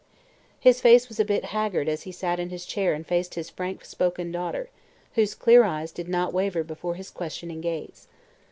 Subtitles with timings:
[0.59, 3.51] His face was a bit haggard as he sat in his chair and faced his
[3.51, 4.71] frank spoken daughter,
[5.13, 8.07] whose clear eyes did not waver before his questioning gaze.